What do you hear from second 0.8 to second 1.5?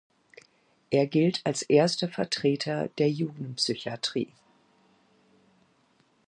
Er gilt